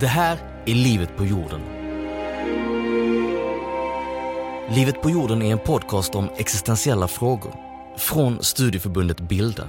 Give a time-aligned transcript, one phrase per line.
[0.00, 1.60] Det här är Livet på jorden.
[4.68, 7.54] Livet på jorden är en podcast om existentiella frågor
[7.96, 9.64] från studieförbundet Bilda.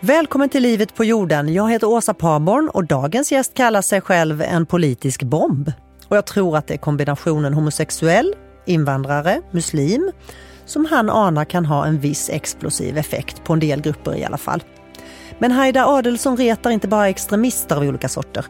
[0.00, 1.54] Välkommen till Livet på jorden.
[1.54, 5.72] Jag heter Åsa Parborn och dagens gäst kallar sig själv en politisk bomb.
[6.08, 8.34] Och jag tror att det är kombinationen homosexuell,
[8.66, 10.12] invandrare, muslim
[10.66, 14.38] som han anar kan ha en viss explosiv effekt på en del grupper i alla
[14.38, 14.62] fall.
[15.38, 18.44] Men Haida Adelsson retar inte bara extremister av olika sorter.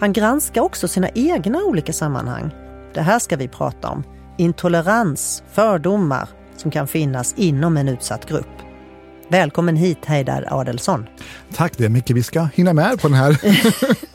[0.00, 2.50] Han granskar också sina egna olika sammanhang.
[2.94, 4.04] Det här ska vi prata om.
[4.38, 8.46] Intolerans, fördomar som kan finnas inom en utsatt grupp.
[9.28, 11.06] Välkommen hit Heidar Adelsson.
[11.54, 13.40] Tack, det är mycket vi ska hinna med på den här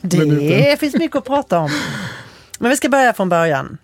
[0.00, 1.70] Det finns mycket att prata om.
[2.58, 3.78] Men vi ska börja från början.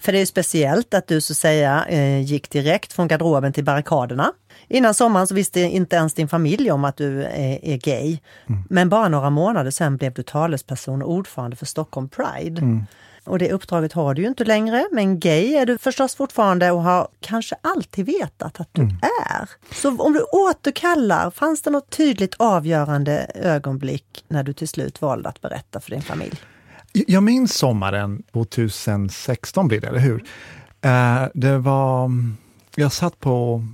[0.00, 3.64] För det är speciellt att du så att säga eh, gick direkt från garderoben till
[3.64, 4.32] barrikaderna.
[4.68, 8.18] Innan sommaren så visste inte ens din familj om att du är, är gay.
[8.48, 8.62] Mm.
[8.70, 12.60] Men bara några månader sen blev du talesperson och ordförande för Stockholm Pride.
[12.60, 12.84] Mm.
[13.24, 16.82] Och det uppdraget har du ju inte längre, men gay är du förstås fortfarande och
[16.82, 18.96] har kanske alltid vetat att du mm.
[19.30, 19.50] är.
[19.74, 25.28] Så om du återkallar, fanns det något tydligt avgörande ögonblick när du till slut valde
[25.28, 26.40] att berätta för din familj?
[26.92, 30.24] Jag minns sommaren 2016 blir det, eller hur?
[30.80, 32.10] Eh, det var,
[32.76, 33.66] jag satt på,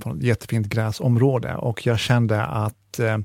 [0.00, 3.18] på ett jättefint gräsområde och jag kände att eh,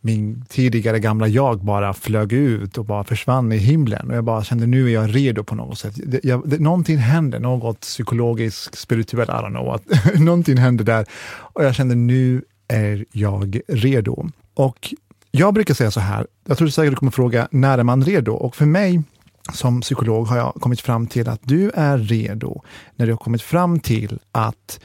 [0.00, 4.10] min tidigare gamla jag bara flög ut och bara försvann i himlen.
[4.10, 5.94] Och jag bara kände, nu är jag redo på något sätt.
[5.96, 11.06] Det, jag, det, någonting hände, något psykologiskt, spirituellt, I don't know, att, någonting hände där.
[11.34, 14.28] Och jag kände, nu är jag redo.
[14.54, 14.94] Och
[15.36, 18.32] jag brukar säga så här, jag tror säkert du kommer fråga, när är man redo?
[18.32, 19.02] Och för mig
[19.52, 22.62] som psykolog har jag kommit fram till att du är redo
[22.96, 24.80] när du har kommit fram till att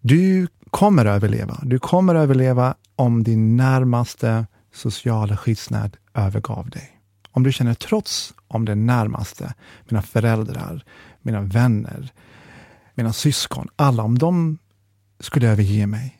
[0.00, 1.60] du kommer överleva.
[1.62, 7.00] Du kommer överleva om din närmaste sociala skyddsnät övergav dig.
[7.30, 9.54] Om du känner trots om den närmaste,
[9.88, 10.84] mina föräldrar,
[11.22, 12.12] mina vänner,
[12.94, 14.58] mina syskon, alla, om de
[15.20, 16.18] skulle överge mig,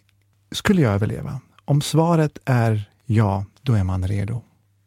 [0.50, 1.40] skulle jag överleva?
[1.64, 4.42] Om svaret är ja, då är man redo.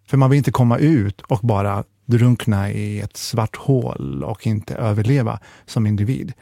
[0.07, 4.75] För man vill inte komma ut och bara drunkna i ett svart hål och inte
[4.75, 6.33] överleva som individ.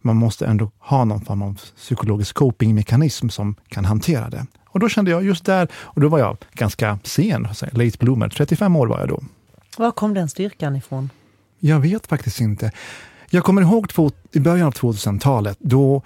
[0.00, 4.46] Man måste ändå ha någon form av psykologisk copingmekanism som kan hantera det.
[4.66, 8.76] Och då kände jag just där, och då var jag ganska sen, late bloomer, 35
[8.76, 9.22] år var jag då.
[9.76, 11.10] Var kom den styrkan ifrån?
[11.58, 12.72] Jag vet faktiskt inte.
[13.30, 16.02] Jag kommer ihåg två, i början av 2000-talet, då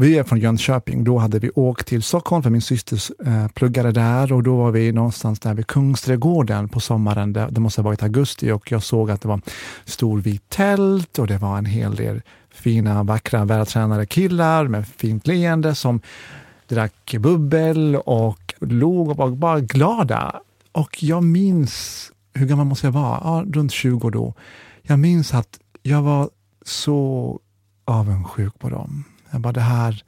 [0.00, 1.04] vi är från Jönköping.
[1.04, 4.70] Då hade vi åkt till Stockholm för min syster eh, pluggade där och då var
[4.70, 7.32] vi någonstans där vid Kungsträdgården på sommaren.
[7.32, 9.40] Det, det måste ha varit augusti och jag såg att det var
[9.84, 15.26] stor vit tält och det var en hel del fina, vackra, vältränade killar med fint
[15.26, 16.00] leende som
[16.68, 20.40] drack bubbel och låg och var bara glada.
[20.72, 23.20] Och jag minns, hur gammal måste jag vara?
[23.24, 24.34] Ja, runt 20 då.
[24.82, 26.30] Jag minns att jag var
[26.64, 27.40] så
[27.84, 29.04] avundsjuk på dem.
[29.30, 30.04] Jag bara, det här...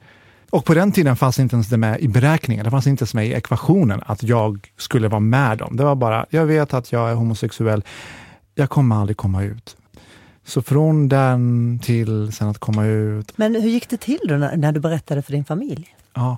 [0.49, 3.13] Och på den tiden fanns inte ens det med i beräkningen, det fanns inte ens
[3.13, 5.77] med i ekvationen att jag skulle vara med dem.
[5.77, 7.83] Det var bara, jag vet att jag är homosexuell,
[8.55, 9.77] jag kommer aldrig komma ut.
[10.43, 13.37] Så från den till sen att komma ut.
[13.37, 15.95] Men hur gick det till då när, när du berättade för din familj?
[16.13, 16.37] Ja,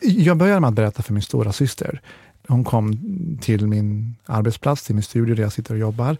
[0.00, 2.00] jag började med att berätta för min stora syster.
[2.48, 2.98] Hon kom
[3.40, 6.16] till min arbetsplats, till min studio där jag sitter och jobbar.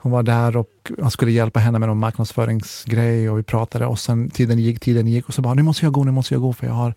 [0.00, 3.98] Hon var där och jag skulle hjälpa henne med någon marknadsföringsgrej och vi pratade och
[3.98, 6.40] sen tiden gick, tiden gick och så bara, nu måste jag gå, nu måste jag
[6.40, 6.94] gå för jag har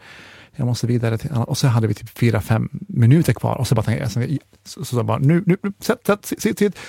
[0.55, 3.75] jag måste vidare till Och så hade vi typ fyra, fem minuter kvar och så
[3.75, 6.79] bara tänkte jag, så, så, så bara, nu, nu, sätt, sätt, sitt, sitt.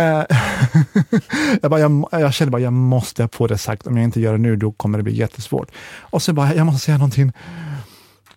[0.00, 0.06] Uh,
[1.62, 3.86] jag, bara, jag, jag kände bara, jag måste få det sagt.
[3.86, 5.70] Om jag inte gör det nu, då kommer det bli jättesvårt.
[6.00, 7.32] Och så bara, jag måste säga någonting.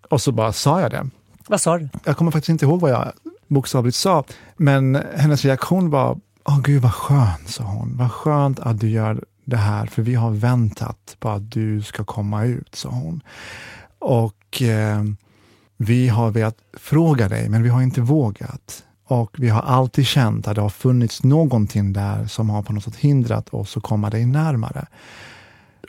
[0.10, 1.10] Och så bara sa jag det.
[1.48, 1.90] Vad sa du?
[2.06, 3.12] Jag kommer faktiskt inte ihåg vad jag
[3.48, 4.24] bokstavligt sa,
[4.58, 7.98] men hennes reaktion var, åh gud vad skönt, sa hon.
[7.98, 12.04] Vad skönt att du gör det här, för vi har väntat på att du ska
[12.04, 13.22] komma ut, sa hon.
[14.00, 15.04] Och eh,
[15.78, 18.84] vi har velat fråga dig, men vi har inte vågat.
[19.06, 22.84] Och vi har alltid känt att det har funnits någonting där som har på något
[22.84, 24.88] sätt hindrat oss att komma dig närmare.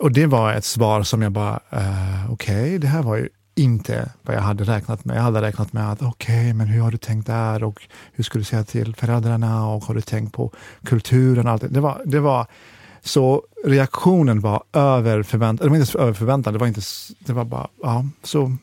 [0.00, 3.28] Och det var ett svar som jag bara, eh, okej, okay, det här var ju
[3.60, 5.16] inte vad jag hade räknat med.
[5.16, 8.24] Jag hade räknat med att okej, okay, men hur har du tänkt där och hur
[8.24, 10.52] ska du säga till föräldrarna och har du tänkt på
[10.84, 11.68] kulturen och allt det.
[11.68, 12.46] Det var, det var
[13.02, 16.80] så reaktionen var över förväntan, det var inte över förväntan, det var inte,
[17.18, 18.56] det var bara, ja, så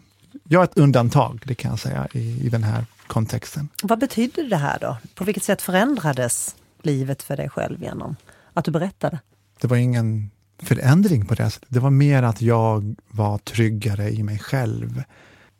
[0.44, 3.70] jag är ett undantag, det kan jag säga, i, i den här kontexten.
[3.84, 4.98] Vad betyder det här då?
[5.16, 8.16] På vilket sätt förändrades livet för dig själv genom
[8.54, 9.20] att du berättade?
[9.62, 10.30] Det var ingen
[10.60, 11.70] förändring på det sättet.
[11.70, 15.04] Det var mer att jag var tryggare i mig själv.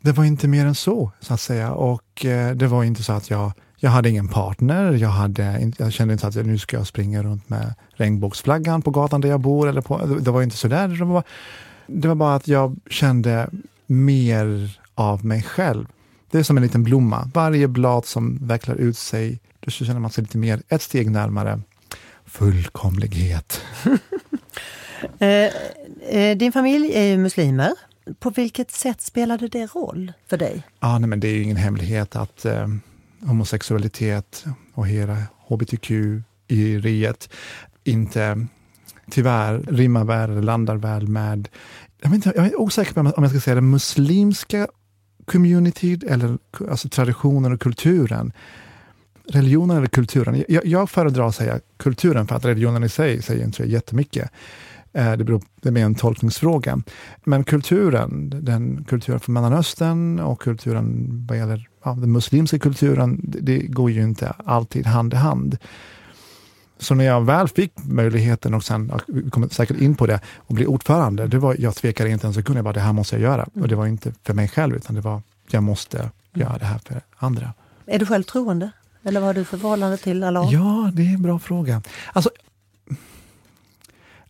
[0.00, 1.72] Det var inte mer än så, så att säga.
[1.72, 5.92] Och eh, det var inte så att jag Jag hade ingen partner, jag, hade, jag
[5.92, 9.68] kände inte att nu ska jag springa runt med regnbågsflaggan på gatan där jag bor.
[9.68, 10.88] Eller på, det var inte sådär.
[10.88, 11.22] Det var,
[11.86, 13.50] det var bara att jag kände
[13.86, 15.86] mer av mig själv.
[16.30, 17.30] Det är som en liten blomma.
[17.34, 21.60] Varje blad som vecklar ut sig, då känner man sig lite mer, ett steg närmare
[22.28, 23.60] fullkomlighet.
[25.18, 25.28] Eh,
[26.18, 27.72] eh, din familj är ju muslimer.
[28.18, 30.62] På vilket sätt spelade det roll för dig?
[30.78, 32.68] Ah, nej, men det är ju ingen hemlighet att eh,
[33.20, 35.16] homosexualitet och hela
[35.48, 35.90] hbtq
[36.48, 37.28] i riet
[37.84, 38.46] inte
[39.10, 41.48] tyvärr rimmar väl, eller landar väl med,
[42.00, 44.68] jag, inte, jag är osäker på om jag ska säga den muslimska
[45.24, 46.38] communityt eller
[46.70, 48.32] alltså traditionen och kulturen.
[49.28, 50.44] Religionen eller kulturen?
[50.48, 54.30] Jag, jag föredrar att säga kulturen för att religionen i sig säger inte jättemycket.
[54.98, 56.78] Eh, det, beror, det är mer en tolkningsfråga.
[57.24, 63.40] Men kulturen, den kulturen från Mellanöstern och kulturen vad gäller ja, den muslimska kulturen, det,
[63.40, 65.58] det, går ju inte alltid hand i hand.
[66.78, 70.54] Så när jag väl fick möjligheten, och sen, vi kommer säkert in på det, att
[70.54, 73.22] bli ordförande, det var, jag tvekade inte en sekund, jag bara, det här måste jag
[73.22, 73.48] göra.
[73.54, 76.78] Och det var inte för mig själv, utan det var, jag måste göra det här
[76.78, 77.52] för andra.
[77.86, 78.70] Är du själv troende?
[79.02, 80.52] Eller vad har du för förhållande till Allah?
[80.52, 81.82] Ja, det är en bra fråga.
[82.12, 82.30] Alltså,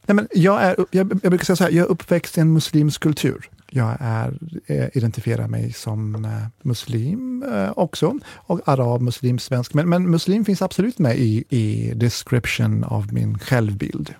[0.09, 2.53] nej men jag, är, jag, jag brukar säga så här, jag är uppväxt i en
[2.53, 3.51] muslimsk kultur.
[3.71, 6.31] Jag är, eh, identifierar mig som eh,
[6.63, 9.75] muslim eh, också, och arab, muslim, svensk.
[9.75, 14.15] Men, men muslim finns absolut med i, i description av min självbild.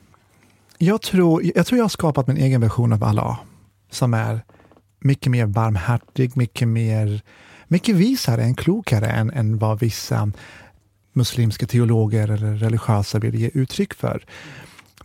[0.79, 3.39] Jag tror, jag tror jag har skapat min egen version av Allah,
[3.91, 4.41] som är
[5.01, 7.23] mycket mer barmhärtig, mycket mer
[7.69, 10.33] mycket visare än klokare än, än vad vissa
[11.13, 14.25] muslimska teologer eller religiösa vill ge uttryck för.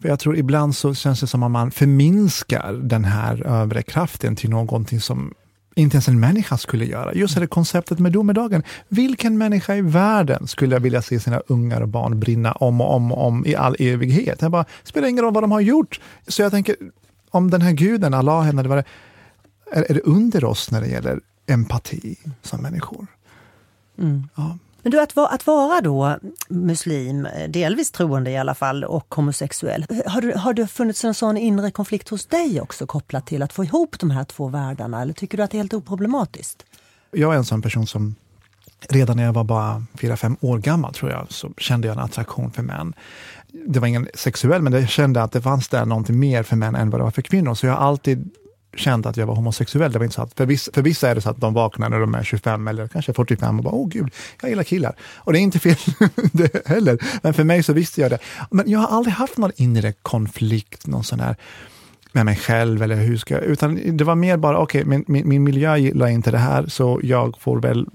[0.02, 4.36] För jag tror ibland så känns det som att man förminskar den här övre kraften
[4.36, 5.34] till någonting som
[5.76, 7.14] inte ens en människa skulle göra.
[7.14, 8.64] Just det konceptet med domedagen.
[8.88, 13.12] Vilken människa i världen skulle vilja se sina ungar och barn brinna om och om
[13.12, 14.40] och om i all evighet?
[14.40, 16.00] Det bara, spelar ingen roll vad de har gjort.
[16.28, 16.76] Så jag tänker,
[17.30, 18.86] om den här guden, Allah, eller vad det,
[19.72, 23.08] är, är det under oss när det gäller empati som människor?
[24.00, 24.28] Mm.
[24.36, 24.58] Ja.
[24.84, 26.18] Men du, att, att vara då
[26.50, 29.86] muslim, eh, delvis troende i alla fall, och homosexuell.
[30.06, 33.54] Har, du, har det funnits en sån inre konflikt hos dig också kopplat till att
[33.54, 35.02] få ihop de här två världarna?
[35.02, 36.66] Eller tycker du att det är helt oproblematiskt?
[37.12, 38.16] Jag är en sån person som
[38.90, 42.52] redan när jag var bara 4-5 år gammal tror jag, så kände jag en attraktion
[42.52, 42.94] för män.
[43.68, 46.76] Det var ingen sexuell, men jag kände att det fanns där någonting mer för män
[46.76, 47.54] än vad det var för kvinnor.
[47.54, 48.30] Så jag har alltid
[48.76, 49.92] kände att jag var homosexuell.
[49.92, 51.90] Det var inte så att, för, vissa, för vissa är det så att de vaknar
[51.90, 54.96] när de är 25 eller kanske 45 och bara åh gud, jag gillar killar.
[55.16, 55.76] Och det är inte fel
[56.32, 56.98] det heller.
[57.22, 58.20] Men för mig så visste jag det.
[58.52, 61.36] Men jag har aldrig haft någon inre konflikt, någon sån här
[62.12, 65.06] med mig själv eller hur ska jag, utan det var mer bara okej, okay, min,
[65.08, 67.88] min, min miljö gillar inte det här så jag får väl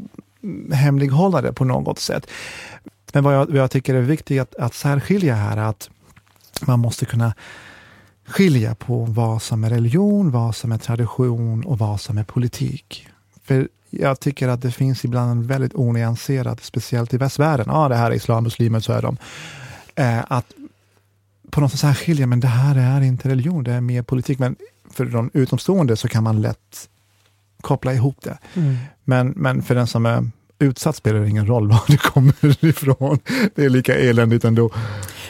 [0.73, 2.27] hemlighålla det på något sätt.
[3.13, 5.91] Men vad jag, vad jag tycker är viktigt att, att särskilja här är att
[6.67, 7.35] man måste kunna
[8.29, 13.09] skilja på vad som är religion, vad som är tradition och vad som är politik.
[13.45, 17.89] För jag tycker att det finns ibland en väldigt onyanserad, speciellt i västvärlden, ja ah,
[17.89, 19.17] det här är islam, muslimer, så är de.
[19.95, 20.47] Eh, att
[21.51, 24.39] på något sätt skilja, men det här är inte religion, det är mer politik.
[24.39, 24.57] Men
[24.91, 26.89] för de utomstående så kan man lätt
[27.61, 28.39] koppla ihop det.
[28.55, 28.77] Mm.
[29.05, 33.19] Men, men för den som är utsatt spelar det ingen roll var det kommer ifrån.
[33.55, 34.71] Det är lika eländigt ändå.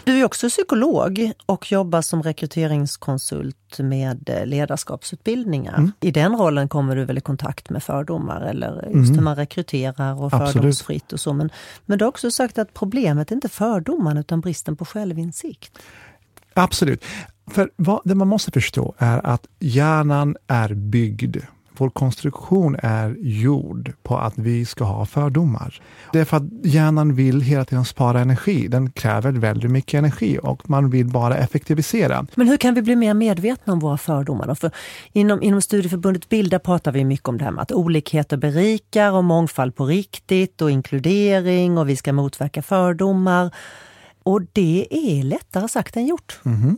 [0.09, 5.79] Du är också psykolog och jobbar som rekryteringskonsult med eh, ledarskapsutbildningar.
[5.79, 5.93] Mm.
[6.01, 9.15] I den rollen kommer du väl i kontakt med fördomar eller just mm.
[9.15, 10.53] hur man rekryterar och Absolut.
[10.53, 11.33] fördomsfritt och så.
[11.33, 11.51] Men,
[11.87, 15.79] men du har också sagt att problemet är inte fördomarna utan bristen på självinsikt.
[16.55, 17.05] Absolut.
[17.51, 21.37] För vad, det man måste förstå är att hjärnan är byggd
[21.81, 25.81] vår konstruktion är gjord på att vi ska ha fördomar.
[26.13, 28.69] Det är för att hjärnan vill hela tiden spara energi.
[28.69, 32.27] Den kräver väldigt mycket energi och man vill bara effektivisera.
[32.35, 34.55] Men hur kan vi bli mer medvetna om våra fördomar?
[34.55, 34.71] För
[35.13, 39.25] inom, inom studieförbundet Bilda pratar vi mycket om det här med att olikheter berikar och
[39.25, 43.55] mångfald på riktigt och inkludering och vi ska motverka fördomar.
[44.23, 46.41] Och det är lättare sagt än gjort.
[46.45, 46.77] Mm -hmm.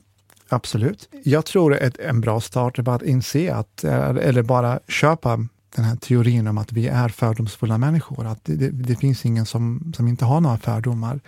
[0.53, 1.09] Absolut.
[1.25, 5.37] Jag tror att en bra start är bara att inse att, eh, eller bara köpa
[5.77, 8.27] den här teorin om att vi är fördomsfulla människor.
[8.27, 11.21] Att det, det, det finns ingen som, som inte har några fördomar.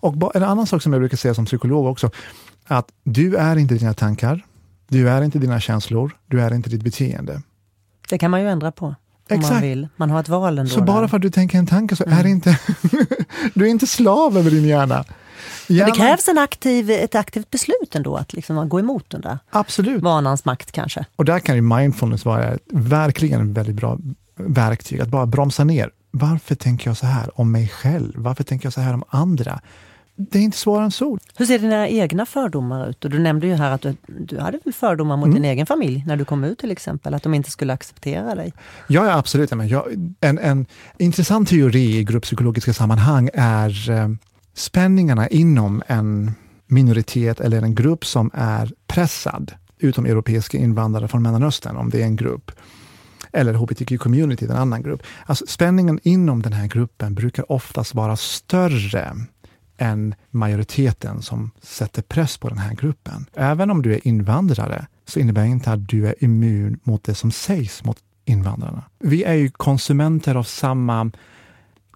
[0.00, 2.10] Och en annan sak som jag brukar säga som psykolog också,
[2.66, 4.44] att du är inte dina tankar,
[4.88, 7.42] du är inte dina känslor, du är inte ditt beteende.
[8.08, 8.86] Det kan man ju ändra på.
[8.86, 8.94] Om
[9.28, 9.52] Exakt.
[9.52, 9.88] man vill.
[9.96, 10.70] Man har ett val ändå.
[10.70, 12.18] Så bara för att du tänker en tanke så mm.
[12.18, 12.58] är inte,
[13.54, 15.04] du är inte slav över din hjärna.
[15.66, 19.38] Ja, det krävs en aktiv, ett aktivt beslut ändå, att liksom gå emot den där
[19.50, 20.02] Absolut.
[20.02, 21.04] vanans makt kanske.
[21.16, 23.98] Och där kan ju mindfulness vara verkligen ett väldigt bra
[24.36, 25.90] verktyg, att bara bromsa ner.
[26.10, 28.12] varför tänker jag så här om mig själv?
[28.16, 29.60] Varför tänker jag så här om andra?
[30.16, 31.18] Det är inte svårare än så.
[31.36, 33.04] Hur ser dina egna fördomar ut?
[33.04, 35.34] Och du nämnde ju här att du, du hade fördomar mot mm.
[35.34, 38.52] din egen familj när du kom ut till exempel, att de inte skulle acceptera dig?
[38.88, 39.50] Ja, ja absolut.
[39.50, 39.84] Men
[40.20, 40.66] en, en
[40.98, 44.08] intressant teori i grupppsykologiska sammanhang är eh,
[44.54, 46.32] spänningarna inom en
[46.66, 52.04] minoritet eller en grupp som är pressad, utom europeiska invandrare från Mellanöstern, om det är
[52.04, 52.50] en grupp
[53.32, 55.02] eller hbtq-community, en annan grupp.
[55.26, 59.16] Alltså spänningen inom den här gruppen brukar oftast vara större
[59.76, 63.26] än majoriteten som sätter press på den här gruppen.
[63.34, 67.14] Även om du är invandrare så innebär det inte att du är immun mot det
[67.14, 68.82] som sägs mot invandrarna.
[68.98, 71.10] Vi är ju konsumenter av samma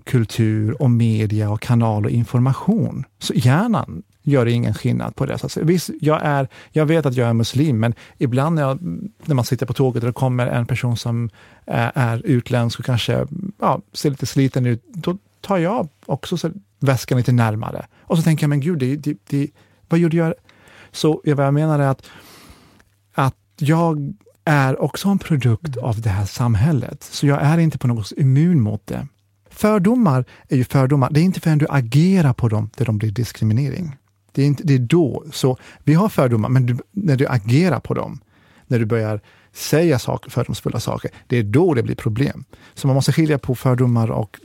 [0.08, 3.04] kultur och media och kanal och information.
[3.18, 5.38] Så hjärnan gör ingen skillnad på det.
[5.38, 8.78] Så visst, jag, är, jag vet att jag är muslim, men ibland när, jag,
[9.24, 11.30] när man sitter på tåget och det kommer en person som
[11.66, 13.26] är, är utländsk och kanske
[13.60, 16.50] ja, ser lite sliten ut, då tar jag också så
[16.80, 17.86] väskan lite närmare.
[18.00, 19.50] Och så tänker jag, men gud, det, det, det,
[19.88, 20.34] vad gjorde jag?
[20.92, 22.02] Så vad jag menar är att,
[23.14, 27.86] att jag är också en produkt av det här samhället, så jag är inte på
[27.86, 29.06] något sätt immun mot det.
[29.58, 31.10] Fördomar är ju fördomar.
[31.10, 33.96] Det är inte förrän du agerar på dem där de blir diskriminering.
[34.32, 35.24] Det är, inte, det är då.
[35.32, 38.20] Så vi har fördomar, men du, när du agerar på dem,
[38.66, 39.20] när du börjar
[39.52, 42.44] säga saker, fördomsfulla saker, det är då det blir problem.
[42.74, 44.40] Så man måste skilja på fördomar och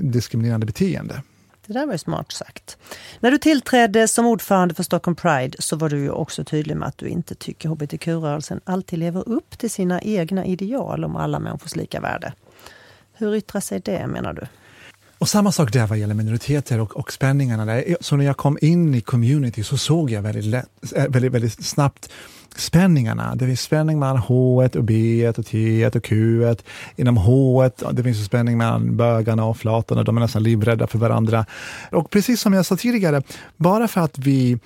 [0.00, 1.22] diskriminerande beteende.
[1.66, 2.78] Det där var ju smart sagt.
[3.20, 6.88] När du tillträdde som ordförande för Stockholm Pride så var du ju också tydlig med
[6.88, 11.76] att du inte tycker hbtq-rörelsen alltid lever upp till sina egna ideal om alla människors
[11.76, 12.32] lika värde.
[13.16, 14.46] Hur yttrar sig det menar du?
[15.18, 17.64] Och samma sak där vad gäller minoriteter och, och spänningarna.
[17.64, 17.96] Där.
[18.00, 21.66] Så när jag kom in i community så såg jag väldigt, lätt, eh, väldigt, väldigt
[21.66, 22.10] snabbt
[22.56, 23.34] spänningarna.
[23.34, 26.54] Det finns spänning mellan H och B och T och Q.
[26.96, 30.02] Inom H det finns spänning mellan bögarna och flatorna.
[30.02, 31.46] De är nästan livrädda för varandra.
[31.90, 33.22] Och precis som jag sa tidigare,
[33.56, 34.58] bara för att vi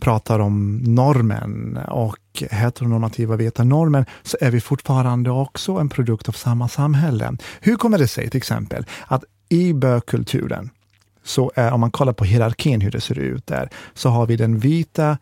[0.00, 6.32] pratar om normen och heteronormativa veta normen så är vi fortfarande också en produkt av
[6.32, 7.36] samma samhälle.
[7.60, 10.70] Hur kommer det sig till exempel att i bögkulturen,
[11.24, 14.36] så är, om man kollar på hierarkin hur det ser ut där, så har vi
[14.36, 15.18] den vita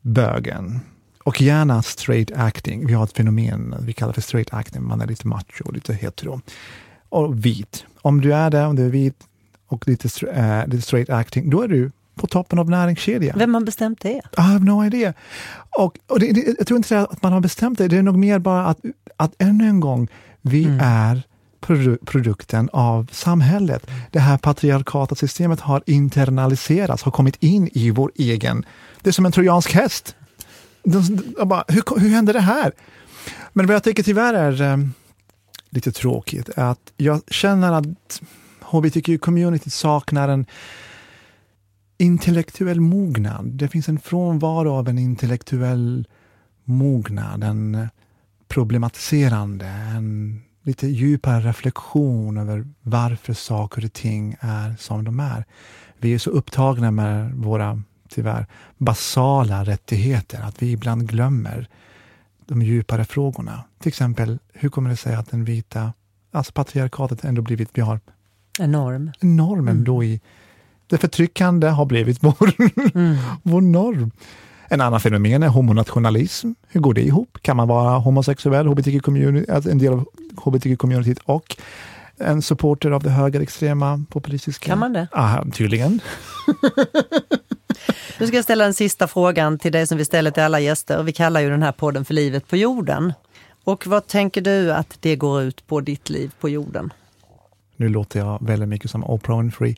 [0.00, 0.80] bögen
[1.24, 2.86] och gärna straight acting.
[2.86, 6.40] Vi har ett fenomen vi kallar för straight acting, man är lite macho, lite hetero.
[7.08, 7.84] Och vit.
[8.02, 9.16] Om du är det, om du är vit
[9.66, 11.90] och lite, äh, lite straight acting, då är du
[12.20, 13.38] på toppen av näringskedjan.
[13.38, 14.20] Vem har bestämt det?
[14.38, 15.14] I have no idea.
[15.78, 18.16] Och, och det, det, jag tror inte att man har bestämt det, det är nog
[18.16, 18.78] mer bara att,
[19.16, 20.08] att ännu en gång,
[20.40, 20.80] vi mm.
[20.82, 21.22] är
[21.60, 23.90] produ produkten av samhället.
[24.10, 28.64] Det här patriarkata systemet har internaliserats, har kommit in i vår egen...
[29.02, 30.16] Det är som en trojansk häst.
[31.44, 32.72] bara, hur, hur hände det här?
[33.52, 34.76] Men vad jag tycker tyvärr är eh,
[35.70, 38.22] lite tråkigt är att jag känner att
[38.60, 40.46] hbtq-communityt saknar en
[42.00, 43.44] intellektuell mognad.
[43.44, 46.06] Det finns en frånvaro av en intellektuell
[46.64, 47.88] mognad, en
[48.48, 55.44] problematiserande, en lite djupare reflektion över varför saker och ting är som de är.
[55.98, 61.68] Vi är så upptagna med våra, tyvärr, basala rättigheter att vi ibland glömmer
[62.46, 63.64] de djupare frågorna.
[63.78, 65.92] Till exempel, hur kommer det sig att den vita,
[66.30, 68.00] alltså patriarkatet ändå blivit, vi har
[68.58, 69.12] en norm.
[69.20, 69.84] Normen mm.
[69.84, 70.20] då i
[70.90, 72.52] det förtryckande har blivit vår,
[72.94, 73.16] mm.
[73.42, 74.10] vår norm.
[74.68, 76.52] En annan fenomen är homonationalism.
[76.68, 77.38] Hur går det ihop?
[77.42, 80.04] Kan man vara homosexuell, hbtq-community, alltså en del av
[80.36, 81.56] hbtq-communityt och
[82.18, 84.66] en supporter av det högerextrema populistiska?
[84.66, 85.08] Kan man det?
[85.12, 86.00] Ah, tydligen.
[88.18, 91.02] nu ska jag ställa den sista frågan till dig som vi ställer till alla gäster.
[91.02, 93.12] Vi kallar ju den här podden för Livet på jorden.
[93.64, 96.92] Och vad tänker du att det går ut på ditt liv på jorden?
[97.80, 99.74] Nu låter jag väldigt mycket som Oprah Winfrey.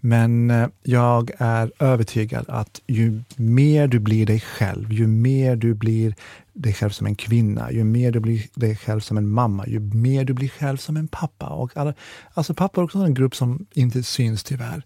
[0.00, 5.74] Men eh, jag är övertygad att ju mer du blir dig själv, ju mer du
[5.74, 6.14] blir
[6.52, 9.80] dig själv som en kvinna, ju mer du blir dig själv som en mamma, ju
[9.80, 11.46] mer du blir själv som en pappa.
[11.46, 11.94] Och alla,
[12.34, 14.82] alltså pappa är också en grupp som inte syns tyvärr.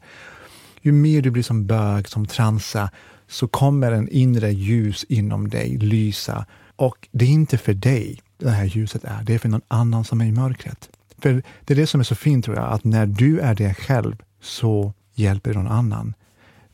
[0.82, 2.90] Ju mer du blir som bög, som transa,
[3.28, 6.46] så kommer en inre ljus inom dig lysa.
[6.76, 10.04] Och det är inte för dig det här ljuset är, det är för någon annan
[10.04, 10.90] som är i mörkret.
[11.22, 13.74] För det är det som är så fint tror jag, att när du är dig
[13.74, 16.14] själv så hjälper någon annan.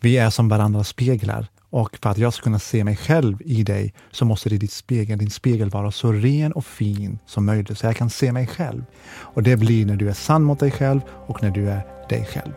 [0.01, 3.63] Vi är som varandras speglar och för att jag ska kunna se mig själv i
[3.63, 7.79] dig så måste det ditt spegel, din spegel vara så ren och fin som möjligt
[7.79, 8.85] så jag kan se mig själv.
[9.11, 12.25] Och det blir när du är sann mot dig själv och när du är dig
[12.25, 12.53] själv.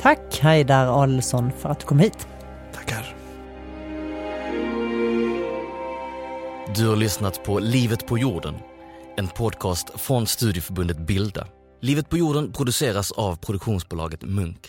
[0.00, 2.26] Tack Haidar Adelsson för att du kom hit.
[2.74, 3.14] Tackar.
[6.76, 8.54] Du har lyssnat på Livet på jorden,
[9.16, 11.46] en podcast från studieförbundet Bilda.
[11.80, 14.68] Livet på jorden produceras av produktionsbolaget Munk.